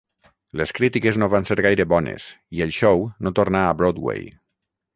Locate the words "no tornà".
3.27-3.65